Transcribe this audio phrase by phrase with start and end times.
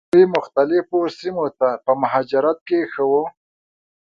[0.13, 3.23] دوی مختلفو سیمو ته په مهاجرت کې ښه وو.